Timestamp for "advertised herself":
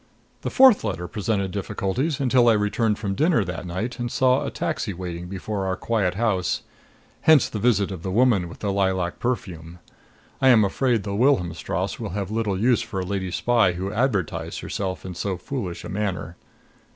13.93-15.05